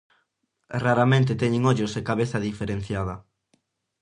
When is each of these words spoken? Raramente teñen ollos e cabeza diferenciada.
Raramente 0.83 1.39
teñen 1.41 1.63
ollos 1.71 1.93
e 1.99 2.07
cabeza 2.09 2.37
diferenciada. 2.47 3.15